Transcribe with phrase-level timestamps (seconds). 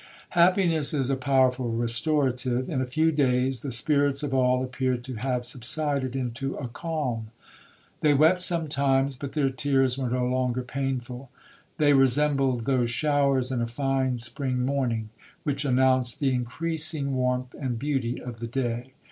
[0.31, 5.45] 'Happiness is a powerful restorative,—in a few days the spirits of all appeared to have
[5.45, 7.27] subsided into a calm.
[7.99, 13.67] They wept sometimes, but their tears were no longer painful;—they resembled those showers in a
[13.67, 15.09] fine spring morning,
[15.43, 18.93] which announce the increasing warmth and beauty of the day.